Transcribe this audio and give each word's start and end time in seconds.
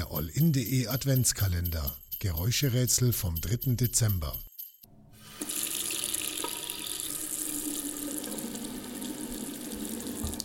Der 0.00 0.10
All-In.de 0.10 0.86
Adventskalender. 0.86 1.94
Geräuscherätsel 2.20 3.12
vom 3.12 3.38
3. 3.38 3.74
Dezember. 3.74 4.34